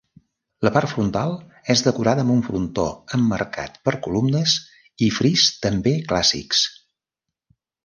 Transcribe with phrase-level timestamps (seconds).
[0.67, 1.33] La part frontal
[1.73, 2.87] és decorada amb un frontó
[3.19, 4.57] emmarcat per columnes
[5.09, 6.65] i fris també clàssics.